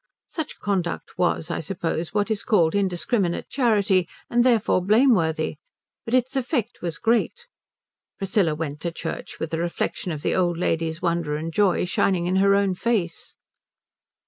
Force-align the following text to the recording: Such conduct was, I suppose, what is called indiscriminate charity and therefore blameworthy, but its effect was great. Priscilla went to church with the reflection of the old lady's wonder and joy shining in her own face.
Such 0.27 0.57
conduct 0.59 1.15
was, 1.19 1.51
I 1.51 1.59
suppose, 1.59 2.11
what 2.11 2.31
is 2.31 2.41
called 2.41 2.73
indiscriminate 2.73 3.49
charity 3.49 4.09
and 4.31 4.43
therefore 4.43 4.83
blameworthy, 4.83 5.57
but 6.05 6.15
its 6.15 6.35
effect 6.35 6.81
was 6.81 6.97
great. 6.97 7.45
Priscilla 8.17 8.55
went 8.55 8.79
to 8.81 8.91
church 8.91 9.39
with 9.39 9.51
the 9.51 9.59
reflection 9.59 10.11
of 10.11 10.23
the 10.23 10.33
old 10.33 10.57
lady's 10.57 11.03
wonder 11.03 11.35
and 11.35 11.53
joy 11.53 11.85
shining 11.85 12.25
in 12.25 12.37
her 12.37 12.55
own 12.55 12.73
face. 12.73 13.35